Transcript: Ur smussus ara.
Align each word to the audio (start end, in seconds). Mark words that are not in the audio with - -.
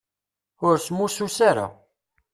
Ur 0.67 0.75
smussus 0.85 1.37
ara. 1.49 1.65